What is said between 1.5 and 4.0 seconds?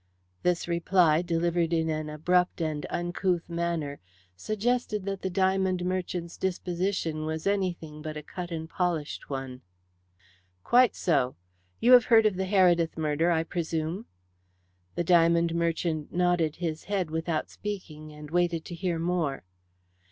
in an abrupt and uncouth manner,